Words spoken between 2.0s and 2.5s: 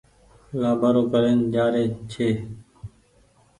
ڇي۔